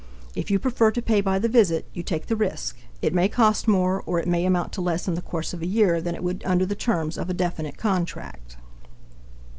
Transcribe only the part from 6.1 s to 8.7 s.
it would under the terms of a definite contract.